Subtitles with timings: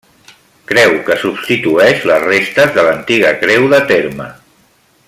[0.71, 4.29] Creu que substitueix les restes de l'antiga creu de terme.